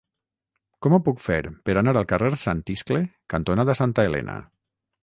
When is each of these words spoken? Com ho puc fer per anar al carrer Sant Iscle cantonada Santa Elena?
Com 0.85 0.95
ho 0.95 0.99
puc 1.07 1.21
fer 1.25 1.37
per 1.69 1.75
anar 1.83 1.95
al 2.01 2.09
carrer 2.13 2.33
Sant 2.47 2.65
Iscle 2.79 3.05
cantonada 3.37 3.79
Santa 3.83 4.09
Elena? 4.13 4.43